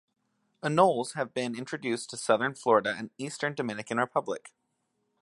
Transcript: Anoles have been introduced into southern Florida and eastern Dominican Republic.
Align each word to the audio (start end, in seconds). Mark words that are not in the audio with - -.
Anoles 0.63 1.13
have 1.13 1.31
been 1.31 1.55
introduced 1.55 2.11
into 2.11 2.17
southern 2.23 2.55
Florida 2.55 2.95
and 2.97 3.11
eastern 3.19 3.53
Dominican 3.53 3.99
Republic. 3.99 4.51